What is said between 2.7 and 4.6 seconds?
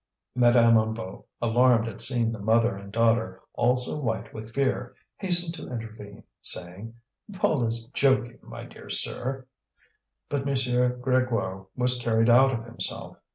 and daughter also white with